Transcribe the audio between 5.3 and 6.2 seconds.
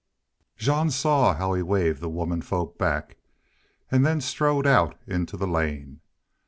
the lane.